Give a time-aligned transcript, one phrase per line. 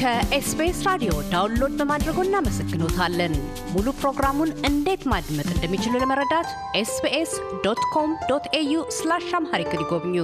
[0.00, 3.32] ከኤስቢኤስ ራዲዮ download በማድረጎ እናመሰግኖታለን።
[3.72, 6.48] ሙሉ ፕሮግራሙን እንዴት ማድመጥ እንደሚችሉ ለመረዳት
[6.80, 7.32] ኤስቢኤስ
[7.64, 10.16] dot com dot au slash Amharic ይጎብኙ።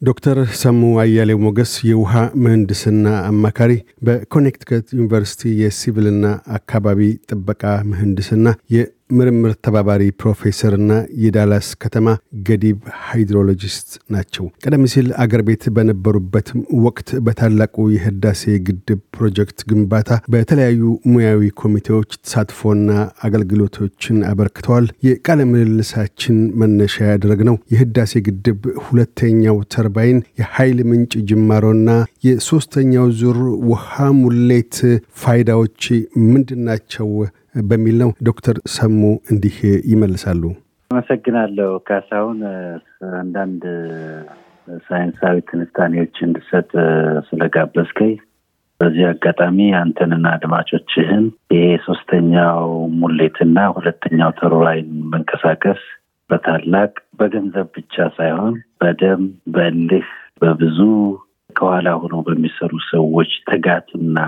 [0.00, 3.72] ዶክተር ሰሙ አያሌው ሞገስ የውሃ ምህንድስና አማካሪ
[4.06, 6.26] በኮኔክቲከት ዩኒቨርሲቲ የሲቪልና
[6.58, 8.46] አካባቢ ጥበቃ ምህንድስና
[9.10, 10.92] የምርምር ተባባሪ ፕሮፌሰርና
[11.22, 12.06] የዳላስ ከተማ
[12.46, 20.80] ግድብ hydrologist ናቸው። ቀደም ሲል አገር ቤት በነበሩበትም ወቅት በታላቁ የህዳሴ ግድብ ፕሮጀክት ግንባታ በተለያዩ
[21.12, 22.88] ሙያዊ ኮሚቴዎች ተሳትፎና
[23.28, 31.88] አገልግሎቶችን አበርክተዋል። የቃለ ምልልሳችን መነሻ ያደረግነው የህዳሴ ግድብ ሁለተኛው ተርባይን የኃይል ምንጭ ጅማሮና
[32.28, 33.40] የሶስተኛው ዙር
[33.70, 34.76] ውሃ ሙሌት
[35.22, 35.82] ፋይዳዎች
[36.28, 37.08] ምንድናቸው
[37.54, 39.00] በሚል ነው። ዶክተር ሰሙ
[39.32, 39.56] እንዲህ
[39.90, 40.42] ይመልሳሉ።
[40.90, 42.40] አመሰግናለሁ ካሳሁን፣
[43.20, 43.62] አንዳንድ
[44.86, 46.70] ሳይንሳዊ ትንታኔዎች እንድሰጥ
[47.28, 48.14] ስለጋበዝከኝ።
[48.80, 52.62] በዚህ አጋጣሚ አንተንና አድማጮችህን ይሄ ሶስተኛው
[53.00, 55.82] ሙሌትና ሁለተኛው ተርባይን መንቀሳቀስ
[56.30, 60.08] በታላቅ በገንዘብ ብቻ ሳይሆን በደም በልህ
[60.42, 60.78] በብዙ
[61.56, 64.18] ከኋላ ሆነው በሚሰሩ ሰዎች ትጋትና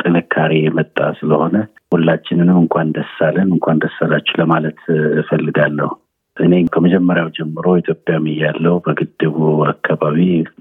[0.00, 1.56] ጥንካሬ የመጣ ስለሆነ
[1.94, 4.80] ሁላችንንም እንኳን ደስ አለን እንኳን ደስ አላችሁ ለማለት
[5.20, 5.90] እፈልጋለሁ።
[6.36, 9.36] እኔ ከመጀመሪያው ጀምሮ ኢትዮጵያም እያለው በግድቡ
[9.70, 10.18] አካባቢ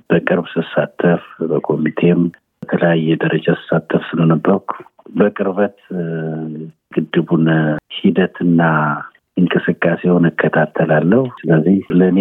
[0.09, 2.21] በቅርብ ስሳተፍ በኮሚቴም
[2.63, 4.69] በተለያየ ደረጃ ስሳተፍ ስለነበርኩ
[5.17, 5.77] በቅርበት
[6.95, 7.45] ግድቡን
[7.97, 8.61] ሂደትና
[9.37, 12.19] እንቅስቃሴውን እከታተላለሁ። ስለዚህ ለእኔ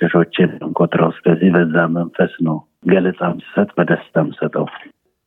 [0.00, 4.66] ልጆችን እንቆጥረው። ስለዚህ በዛ መንፈስ ነው ገለጻ ምሰጥ በደስታ ምሰጠው።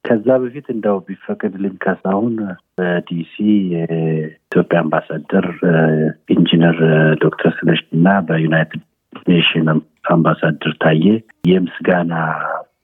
[0.06, 2.36] ከዛ በፊት እንደው ቢፈቅድልኝ ካሳሁን
[2.78, 3.34] በዲሲ
[3.74, 5.48] የኢትዮጵያ አምባሳደር
[6.36, 6.78] ኢንጂነር
[7.24, 8.84] ዶክተር ስለሺ እና በዩናይትድ
[9.30, 9.68] ኔሽን
[10.12, 11.04] አምባሳደር ታዬ
[11.50, 12.14] የምስጋና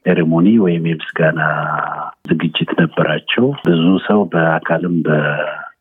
[0.04, 1.42] ceremony ወይም የምስጋና
[2.30, 4.98] ዝግጅት ነበራቸው። ብዙ ሰው በአካልም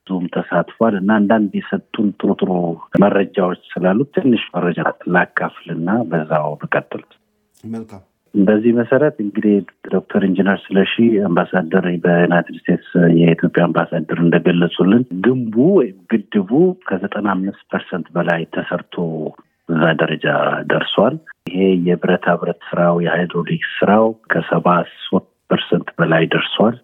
[0.06, 2.50] በዙም ተሳትፏል እና አንዳንድ የሰጡን ጥሩ ጥሩ
[3.02, 4.80] መረጃዎች ስላሉ ትንሽ መረጃ
[5.14, 7.02] ላካፍልና በዛው ብቀጥል
[7.64, 8.02] መልካም።
[8.34, 9.54] በዚህ መሰረት እንግዲህ
[9.88, 10.94] ዶክተር ኢንጂነር ስለሺ
[11.26, 16.50] አምባሳደር በዩናይትድ ስቴትስ የኢትዮጵያ አምባሳደር እንደገለጹልን ግንቡ ወይም ግድቡ
[16.88, 18.96] ከዘጠና አምስት percent በላይ ተሰርቶ
[19.68, 20.26] እዛ ደረጃ
[20.70, 21.14] ደርሷል።
[21.50, 24.66] ይሄ የብረታ ብረት ስራው የ hydraulics ስራው ከሰባ
[25.04, 26.76] ሶስት percent በላይ ደርሷል።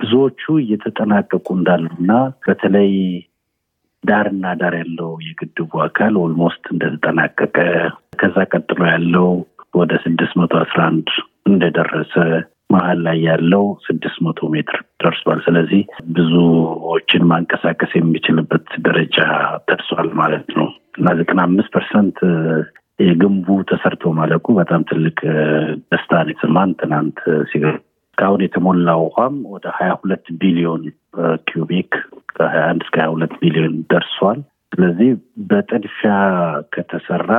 [0.00, 2.12] ብዙዎቹ እየተጠናቀቁ እንዳሉና
[2.46, 2.92] በተለይ
[4.04, 7.56] ዳርና ዳር ያለው የግድቡ አካል almost እንደተጠናቀቀ
[8.20, 9.28] ከዛ ቀጥሎ ያለው
[9.80, 11.10] ወደ ስድስት መቶ አስራ አንድ
[11.50, 12.14] እንደደረሰ
[12.72, 15.80] መሀል ላይ ያለው ስድስት መቶ ሜትር ደርሷል። ስለዚህ
[16.16, 19.18] ብዙዎችን ማንቀሳቀስ የሚችልበት ደረጃ
[19.70, 22.18] ደርሷል ማለት ነው እና ዘጠና አምስት percent
[23.00, 25.18] የግንቡ ተሰርቶ ማለቁ በጣም ትልቅ
[25.92, 27.20] ደስታን የተሰማን ትናንት
[27.52, 27.66] ሲገ
[28.20, 30.82] እስካሁን የተሞላ ውሃም ወደ ሀያ ሁለት ቢሊዮን
[31.48, 31.92] cubic
[32.32, 34.40] ከሀያ አንድ እስከ ሀያ ሁለት ቢሊዮን ደርሷል።
[34.72, 35.08] ስለዚህ
[35.50, 36.12] በጥድፊያ
[36.74, 37.30] ከተሰራ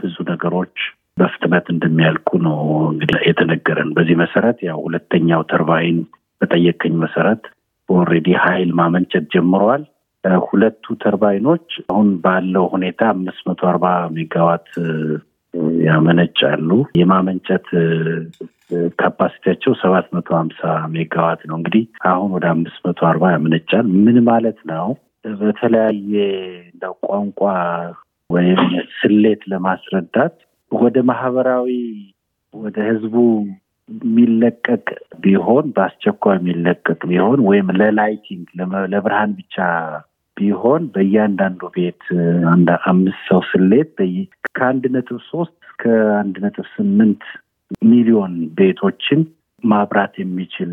[0.00, 0.76] ብዙ ነገሮች
[1.18, 2.56] በፍጥነት እንደሚያልቁ ነው
[2.88, 5.98] እንግዲህ የተነገረን። በዚህ መሰረት ያው ሁለተኛው ተርባይን
[6.40, 7.44] በጠየቀኝ መሰረት
[7.88, 9.84] already ሀይል ማመንጨት ጀምረዋል።
[10.46, 14.68] ሁለቱ ተርባይኖች አሁን ባለው ሁኔታ አምስት መቶ አርባ ሜጋዋት
[15.86, 16.68] ያመነጫሉ።
[17.00, 17.66] የማመንጨት
[19.00, 20.60] capacity ያቸው ሰባት መቶ ሀምሳ
[20.94, 24.86] ሜጋዋት ነው። እንግዲህ አሁን ወደ አምስት መቶ አርባ ያመነጫል። ምን ማለት ነው?
[25.40, 26.12] በተለያየ
[26.70, 27.40] እንደው ቋንቋ
[28.30, 28.60] ወይም
[28.98, 30.36] ስሌት ለማስረዳት
[30.72, 31.68] ወደ ማህበራዊ
[32.54, 33.14] ወደ ህዝቡ
[33.88, 34.84] የሚለቀቅ
[35.20, 38.46] ቢሆን በአስቸኳይ የሚለቀቅ ቢሆን ወይም ለ lighting
[38.92, 39.56] ለብርሃን ብቻ
[40.36, 42.02] ቢሆን በእያንዳንዱ ቤት
[42.86, 43.94] አምስት ሰው ስሌት
[44.56, 45.82] ከአንድ ነጥብ ሶስት እስከ
[46.18, 47.22] አንድ ነጥብ ስምንት
[47.84, 49.20] ሚሊዮን ቤቶችን
[49.62, 50.72] ማብራት የሚችል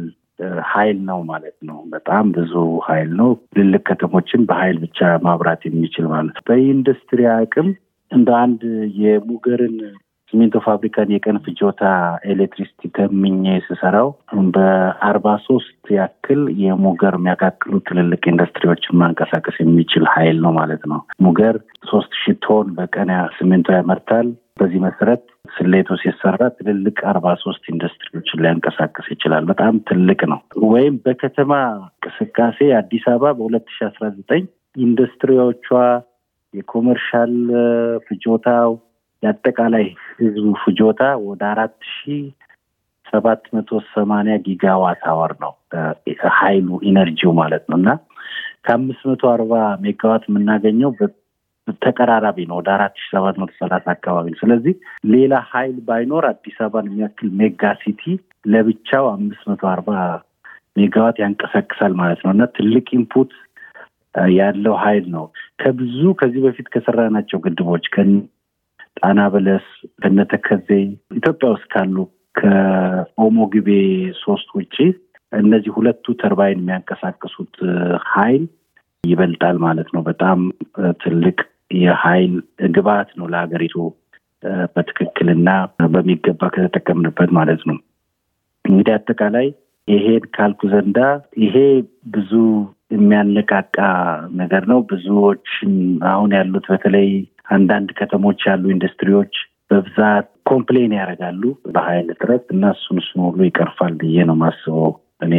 [0.70, 2.54] ኃይል ነው ማለት ነው። በጣም ብዙ
[2.86, 7.70] ኃይል ነው። ትልልቅ ከተሞችን በኃይል ብቻ ማብራት የሚችል ማለት ነው። በኢንዱስትሪ አቅም
[8.12, 8.62] እንደ አንድ
[9.02, 9.78] የሙገርን
[10.34, 11.84] ሲሚንቶ ፋብሪካን የቀን ፍጆታ
[12.32, 14.10] ኤሌክትሪሲቲ ተምኜ ስሰራው
[14.56, 21.58] በአርባ ሶስት ያክል የሙገር የሚያካክሉ ትልልቅ ኢንዱስትሪዎችን ማንቀሳቀስ የሚችል ኃይል ነው ማለት ነው። ሙገር
[21.92, 24.30] ሶስት ሺህ ቶን በቀን ሲሚንቶ ያመርታል።
[24.60, 25.22] በዚህ መሰረት
[25.56, 33.06] ስሌቱ ሲሰራ ትልልቅ አርባ ሶስት ኢንዱስትሪዎችን ሊያንቀሳቀስ ይችላል። በጣም ትልቅ ነው። ወይም በከተማ እንቅስቃሴ አዲስ
[33.12, 34.44] አበባ በሁለት ሺህ አስራ ዘጠኝ
[34.78, 35.68] ኢንዱስትሪዎቿ
[36.54, 37.34] የ commercial
[38.06, 38.72] ፍጆታው
[39.24, 39.86] የአጠቃላይ
[40.20, 42.20] ህዝቡ ፍጆታ ወደ አራት ሺ
[43.06, 45.54] ሰባት መቶ ሰማኒያ gigawatt hour ነው
[46.38, 47.90] ሀይሉ energy ው ማለት ነው እና
[48.66, 50.92] ከአምስት መቶ አርባ ሜጋዋት የምናገኘው
[51.82, 54.74] ተቀራራቢ ነው። ወደ አራት ሺ ሰባት መቶ ሰላሳ አካባቢ ነው። ስለዚህ
[55.14, 58.04] ሌላ ሀይል ባይኖር አዲስ አበባን የሚያክል mega city
[58.46, 59.92] ለብቻው አምስት መቶ አርባ
[60.80, 63.32] ሜጋዋት ያንቀሳቅሳል ማለት ነው እና ትልቅ input
[64.36, 65.26] ያለው ሀይል ነው።
[65.62, 67.86] ከብዙ ከዚህ በፊት ከሰራናቸው ግድቦች
[69.00, 69.66] ከጣና በለስ
[70.02, 70.68] ከነተከዜ
[71.18, 71.96] ኢትዮጵያ ውስጥ ካሉ
[72.36, 73.70] ከኦሞ ግቤ
[74.22, 74.76] ሶስት ውጪ
[75.32, 77.56] እነዚህ ሁለቱ ተርባይን የሚያንቀሳቅሱት
[78.10, 78.44] ሀይል
[79.04, 80.40] ይበልጣል ማለት ነው። በጣም
[81.04, 81.38] ትልቅ
[81.78, 82.34] የሀይል
[82.76, 83.76] ግብዓት ነው ለሀገሪቱ
[84.76, 85.50] በትክክልና
[85.96, 87.78] በሚገባ ከተጠቀምንበት ማለት ነው።
[88.66, 89.48] እንግዲህ አጠቃላይ
[89.88, 91.00] ይሄን ካልኩ ዘንዳ
[91.46, 91.56] ይሄ
[92.16, 92.32] ብዙ
[92.94, 93.78] የሚያነቃቃ
[94.36, 95.74] ነገር ነው። ብዙዎችን
[96.12, 97.10] አሁን ያሉት በተለይ
[97.50, 99.34] አንዳንድ ከተሞች ያሉ ኢንዱስትሪዎች
[99.72, 101.42] በብዛት complain ያደርጋሉ
[101.74, 104.92] በሀይል እጥረት እና እሱን እሱን ሁሉ ይቀርፋል ብዬ ነው ማስበው።
[105.26, 105.34] እኔ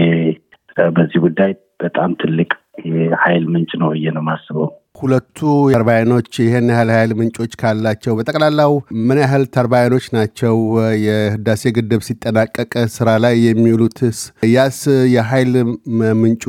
[0.93, 1.53] በዚህ ጉዳይ
[1.83, 2.51] በጣም ትልቅ
[2.91, 4.69] የሀይል ምንጭ ነው ብዬ ነው ማስበው።
[5.01, 5.39] ሁለቱ
[5.73, 8.73] ተርባይኖች ይህን ያህል ሀይል ምንጮች ካላቸው በጠቅላላው
[9.09, 10.57] ምን ያህል ተርባይኖች ናቸው
[11.05, 14.19] የህዳሴ ግድብ ሲጠናቀቅ ስራ ላይ የሚውሉትስ?
[14.55, 14.81] ያስ
[15.15, 15.53] የሀይል
[16.23, 16.45] ምንጩ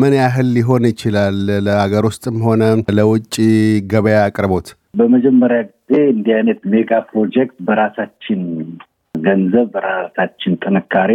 [0.00, 2.62] ምን ያህል ሊሆን ይችላል ለሀገር ውስጥም ሆነ
[2.98, 3.34] ለውጭ
[3.92, 4.68] ገበያ አቅርቦት?
[4.94, 8.40] በመጀመሪያ ጊዜ እንዲህ አይነት mega project በራሳችን
[9.14, 11.10] ገንዘብ በራሳችን ጥንካሬ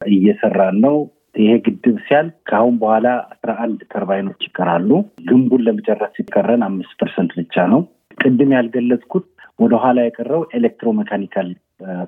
[0.00, 0.96] እየሰራን ነው።
[1.36, 4.90] ይሄ ግድብ ሲያልቅ ከአሁን በኋላ አስራ አንድ ተርባይኖች ይቀራሉ።
[5.28, 7.80] ግንቡን ለመጨረስ ሲቀረን አምስት percent ብቻ ነው።
[8.18, 9.26] ቅድም ያልገለጽኩት
[9.58, 11.48] ወደኋላ የቀረው electromechanical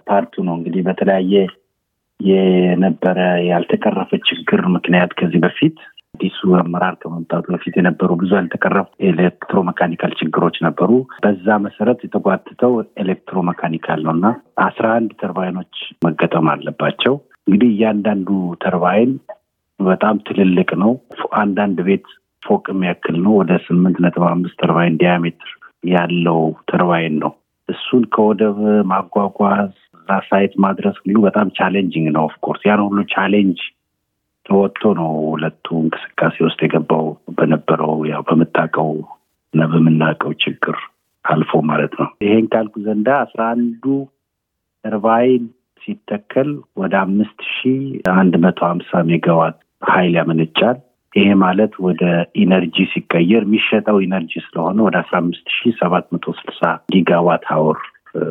[0.08, 1.35] part ኡ ነው። እንግዲህ በተለያየ
[2.21, 3.19] የነበረ
[3.49, 5.76] ያልተቀረፈ ችግር ምክንያት ከዚህ በፊት
[6.19, 10.91] አዲሱ አመራር ከመምጣቱ በፊት የነበሩ ብዙ ያልተቀረፉ electromechanical ችግሮች ነበሩ።
[11.25, 14.26] በዛ መሰረት የተጓትተው electromechanical ነው እና
[14.65, 15.76] አስራ አንድ ተርባይኖች
[16.06, 18.29] መገጠም አለባቸው። እንግዲህ እያንዳንዱ
[18.65, 19.12] ተርባይን
[19.81, 20.93] በጣም ትልልቅ ነው።
[21.38, 22.09] አንዳንድ ቤት
[22.43, 25.52] ፎቅ የሚያክል ነው። ወደ ስምንት ነጥብ አምስት ተርባይን diameter
[25.93, 27.32] ያለው ተርባይን ነው።
[27.69, 28.59] እሱን ከወደብ
[28.93, 33.61] ማጓጓዝ እዛ site ማድረስ ሁሉ በጣም challenging ነው። of course ያን ሁሉ challenge
[34.49, 37.06] ተወጥቶ ነው ሁለቱ እንቅስቃሴ ውስጥ የገባው
[37.39, 38.91] በነበረው ያው በምታውቀው
[39.55, 40.77] እና በምናውቀው ችግር
[41.25, 43.85] አልፎ ማለት ነው። ይሄን ካልኩ ዘንዳ አስራ አንዱ
[44.85, 45.45] ተርባይን
[45.83, 46.50] ሲተከል
[46.81, 47.59] ወደ አምስት ሺ
[48.15, 49.56] አንድ መቶ ሀምሳ ሜጋዋት
[49.89, 50.79] ሀይል ያመነጫል።
[51.12, 52.03] ይሄ ማለት ወደ
[52.40, 56.62] energy ሲቀየር የሚሸጠው energy ስለሆነ ወደ አስራ አምስት ሺ ሰባት መቶ ስልሳ
[56.94, 57.79] gigawatt hour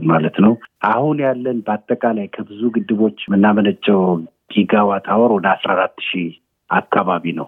[0.06, 0.54] ማለት ነው።
[0.92, 4.02] አሁን ያለን በአጠቃላይ ከብዙ ግድቦች የምናመነጨው
[4.52, 6.30] gigawatt hour ወደ አስራ አራት ሺህ
[6.70, 7.48] አካባቢ ነው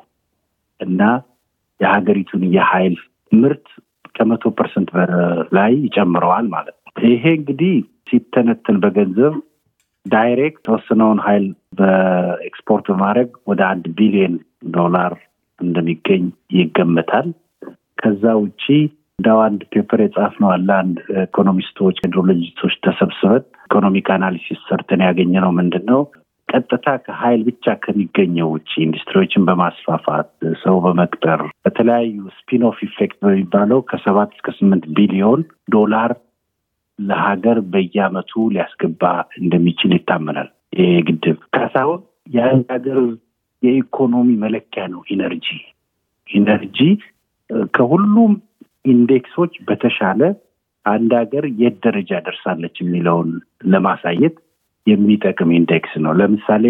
[0.79, 1.01] እና
[1.79, 2.95] የሀገሪቱን የሀይል
[3.31, 3.67] ምርት
[4.15, 7.73] ከመቶ percent በላይ ይጨምረዋል ማለት ነው። ይሄ እንግዲህ
[8.09, 9.33] ሲተነተን በገንዘብ
[10.05, 11.45] direct የተወሰነውን ሀይል
[11.79, 14.35] በኤክስፖርት በማድረግ ወደ አንድ ቢሊዮን
[14.75, 15.13] ዶላር
[15.59, 16.23] እንደሚገኝ
[16.57, 17.27] ይገመታል።
[18.01, 18.63] ከዛ ውጪ
[19.19, 25.33] እንዳው አንድ paper የጻፍነው አለ። አንድ economist ኦች፣ hydrologist ኦች ተሰብስበን economic analysis ሰርተን ያገኘ
[25.45, 26.01] ነው ምንድን ነው
[26.49, 30.29] ቀጥታ ከሀይል ብቻ ከሚገኘው ውጭ ኢንዱስትሪዎችን በማስፋፋት
[30.63, 35.41] ሰው በመቅጠር በተለያዩ spin-off effect በሚባለው ከሰባት እስከ ስምንት ቢሊዮን
[35.75, 36.11] ዶላር
[36.99, 39.03] ለሀገር በየአመቱ ሊያስገባ
[39.39, 40.49] እንደሚችል ይታመናል።
[40.79, 42.01] ይህ ግድብ ካሳሁን
[42.33, 42.99] የአንድ ሀገር
[43.63, 45.47] የኢኮኖሚ መለኪያ ነው። energy
[46.29, 46.79] energy
[47.75, 48.33] ከሁሉም
[48.85, 50.21] index ኦች በተሻለ
[50.85, 53.31] አንድ ሀገር የት ደረጃ ደርሳለች የሚለውን
[53.71, 54.35] ለማሳየት
[54.87, 56.65] የሚጠቅም index ነው። ለምሳሌ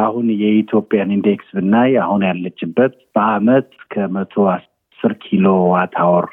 [0.00, 6.26] አሁን የኢትዮጵያን index ብናይ አሁን ያለችበት በአመት ከመቶ አስር kilowatt hour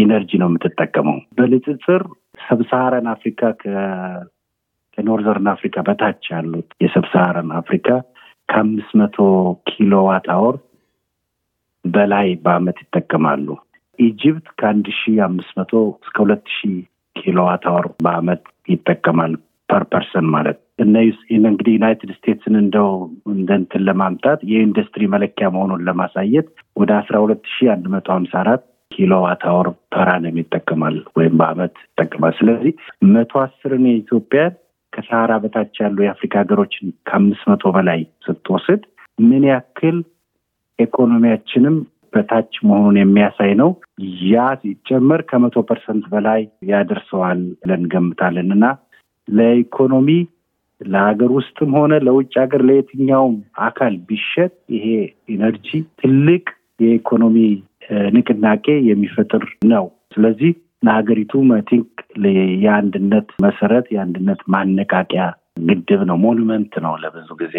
[0.00, 2.02] energy ነው የምትጠቀመው። በንጽጽር
[2.46, 7.88] Sub-Saharan Africa ከ Northern Africa በታች ያሉት የ Sub-Saharan Africa
[8.48, 9.16] ከአምስት መቶ
[9.68, 10.56] kilowatt hour
[11.84, 13.46] በላይ በአመት ይጠቀማሉ።
[13.98, 16.68] Egypt ከአንድ ሺ አምስት መቶ እስከ ሁለት ሺ
[17.16, 19.34] kilowatt hour በአመት ይጠቀማል
[19.68, 20.58] per person ማለት
[21.46, 22.88] እንግዲህ United States ን እንደው
[23.32, 29.12] እንደንትን ለማምጣት የኢንዱስትሪ መለኪያ መሆኑን ለማሳየት ወደ አስራ ሁለት ሺ አንድ መቶ ሀምሳ አራት kilowatt
[29.22, 32.72] hour per annum ይጠቀማል ወይም በአመት ይጠቀማል። ስለዚህ
[33.14, 34.42] መቶ አስርን የኢትዮጵያ
[34.92, 38.82] ከሰሃራ በታች ያሉ የአፍሪካ ሀገሮችን ከአምስት መቶ በላይ ስትወስድ
[39.18, 39.98] ምን ያክል
[40.78, 41.76] ኢኮኖሚያችንም
[42.12, 43.70] በታች መሆኑን የሚያሳይ ነው።
[44.26, 48.64] ያ ሲጨመር ከመቶ percent በላይ ያደርሰዋል ብለን እንገምታለን እና
[49.28, 50.08] ለኢኮኖሚ
[50.80, 54.86] ለሀገር ውስጥም ሆነ ለውጭ ሀገር ለየትኛውም አካል ቢሸጥ ይሄ
[55.28, 55.68] energy
[56.00, 56.44] ትልቅ
[56.80, 57.36] የኢኮኖሚ
[58.14, 59.42] ንቅናቄ የሚፈጥር
[59.72, 60.52] ነው። ስለዚህ
[60.86, 61.88] ለሀገሪቱም I think
[62.64, 65.24] የአንድነት መሰረት የአንድነት ማነቃቂያ
[65.68, 67.56] ግድብ ነው። monument ነው ለብዙ ጊዜ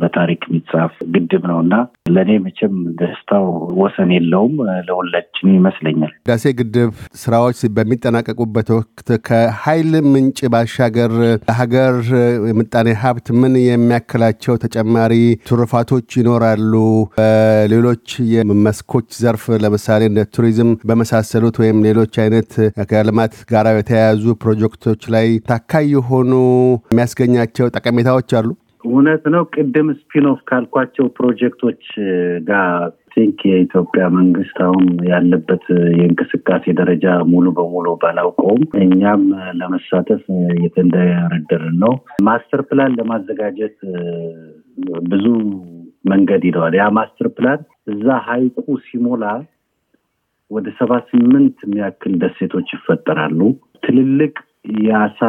[0.00, 1.74] በታሪክ የሚጻፍ ግድብ ነው እና
[2.14, 3.46] ለእኔ መቼም ደስታው
[3.80, 4.54] ወሰን የለውም።
[4.88, 6.92] ለሁላችን ይመስለኛል። ህዳሴ ግድብ
[7.22, 11.96] ስራዎች በሚጠናቀቁበት ወቅት ከኃይል ምንጭ ባሻገር ለሀገር
[12.58, 15.14] ምጣኔ ሀብት ምን የሚያክላቸው ተጨማሪ
[15.48, 16.72] ትሩፋቶች ይኖራሉ?
[17.18, 22.52] በሌሎች የመስኮች ዘርፍ ለምሳሌ እንደ ቱሪዝም በመሳሰሉት ወይም ሌሎች አይነት
[22.90, 26.32] ከልማት ጋር የተያያዙ ፕሮጀክቶች ላይ ታካይ የሆኑ
[26.90, 28.48] የሚያስገኛቸው ጠቀሜታዎች አሉ?
[28.84, 31.82] እውነት ነው። ቅድም spin-off ካልኳቸው ፕሮጀክቶች
[32.48, 32.68] ጋር
[33.12, 35.64] think የኢትዮጵያ መንግስት አሁን ያለበት
[35.96, 39.22] የእንቅስቃሴ ደረጃ ሙሉ በሙሉ ባላውቀውም እኛም
[39.60, 40.22] ለመሳተፍ
[40.56, 41.94] እየተንደረደርን ነው።
[42.28, 43.78] master plan ለማዘጋጀት
[45.10, 45.26] ብዙ
[46.10, 49.24] መንገድ ይለዋል። ያ master plan እዛ ሀይቁ ሲሞላ
[50.50, 53.40] ወደ ሰባ ስምንት የሚያክል ደሴቶች ይፈጠራሉ።
[53.82, 54.34] ትልልቅ
[54.84, 55.20] የአሳ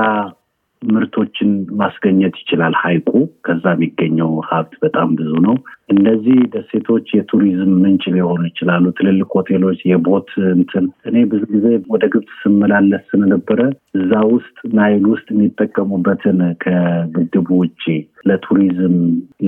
[0.81, 3.09] ምርቶችን ማስገኘት ይችላል ሀይቁ።
[3.45, 5.55] ከዛ የሚገኘው ሀብት በጣም ብዙ ነው።
[5.89, 12.05] እነዚህ ደሴቶች የቱሪዝም ምንጭ ሊሆኑ ይችላሉ። ትልልቅ ሆቴሎች፣ የ boat እንትን እኔ ብዙ ጊዜ ወደ
[12.13, 13.59] ግብፅ ስመላለስ ስለነበረ
[13.99, 17.83] እዛ ውስጥ ናይል ውስጥ የሚጠቀሙበትን ከግድቡ ውጭ
[18.29, 18.97] ለቱሪዝም፣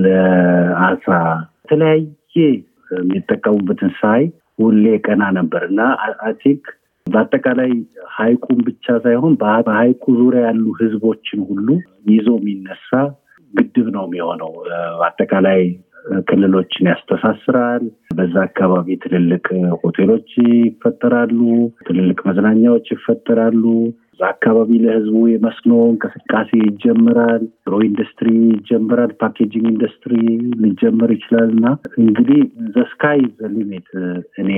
[0.04, 1.08] ለአሳ
[1.64, 2.38] የተለያየ
[2.96, 4.24] የሚጠቀሙበትን ሳይ
[4.60, 5.82] ሁሌ ቀና ነበር እና
[6.24, 6.34] አይ
[7.08, 7.72] በአጠቃላይ
[8.15, 11.67] ሀይቁን ብቻ ሳይሆን በሀይቁ ዙሪያ ያሉ ህዝቦችን ሁሉ
[12.12, 12.89] ይዞ የሚነሳ
[13.53, 14.51] ግድብ ነው የሚሆነው።
[15.08, 15.62] አጠቃላይ
[16.29, 17.84] ክልሎችን ያስተሳስራል።
[18.15, 19.46] በዛ አካባቢ ትልልቅ
[19.81, 21.39] ሆቴሎች ይፈጠራሉ፣
[21.88, 23.63] ትልልቅ መዝናኛዎች ይፈጠራሉ።
[24.13, 30.13] እዛ አካባቢ ለህዝቡ የመስኖ እንቅስቃሴ ይጀምራል፣ agro industry ይጀምራል፣ packaging industry
[30.63, 31.65] ሊጀመር ይችላል እና
[32.01, 32.41] እንግዲህ
[32.75, 33.90] the sky the limit
[34.43, 34.50] እኔ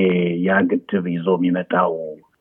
[0.47, 1.93] ያ ግድብ ይዞ የሚመጣው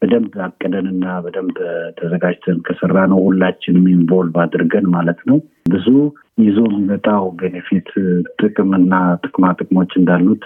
[0.02, 1.56] በደንብ አቅደንና በደንብ
[1.98, 5.38] ተዘጋጅተን ከሰራ ነው ሁላችንም involve አድርገን ማለት ነው
[5.72, 5.86] ብዙ
[6.42, 7.90] ይዞ የሚመጣው benefit
[8.40, 8.94] ጥቅምና
[9.24, 10.44] ጥቅማ ጥቅሞች እንዳሉት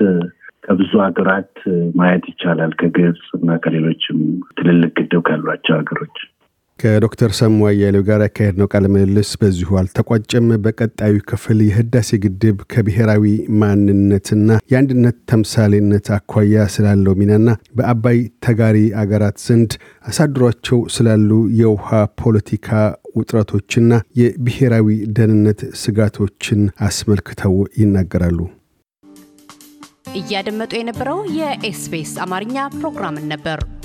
[0.64, 1.52] ከብዙ ሀገራት
[1.98, 4.18] ማየት ይቻላል። ከግብፅ እና ከሌሎችም
[4.58, 6.16] ትልልቅ ግድብ ካሏቸው ሀገሮች
[6.78, 13.25] ከዶክተር ሰሙ አያሌው ጋር ያካሄድነው ቃለ ምልልስ በዚሁ አልተቋጨም። በቀጣዩ ክፍል የህዳሴ ግድብ ከብሔራዊ
[13.61, 19.73] ማንነትና የአንድነት ተምሳሌነት አኳያ ስላለው ሚናና በአባይ ተጋሪ አገራት ዘንድ
[20.11, 21.30] አሳድሯቸው ስላሉ
[21.61, 21.88] የውሃ
[22.23, 22.68] ፖለቲካ
[23.16, 23.90] ውጥረቶችና
[24.21, 28.38] የብሔራዊ ደህንነት ስጋቶችን አስመልክተው ይናገራሉ።
[30.18, 33.59] እያደመጡ የነበረው የኤስቢኤስ አማርኛ ፕሮግራምን ነበር።